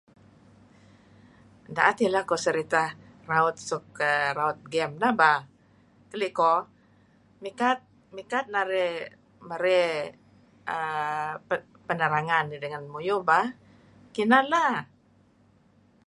[1.75, 2.87] Da'et ileh kuh seritah
[3.31, 3.85] raut suk
[4.37, 5.37] raut game neh bah,
[6.09, 6.59] keli' koh
[7.43, 7.79] mikat
[8.15, 8.93] mikat narih
[9.49, 9.87] merey
[10.73, 11.31] err
[11.87, 13.45] penerangan idih ngen muyuh bah.
[14.13, 14.73] Kineh lah.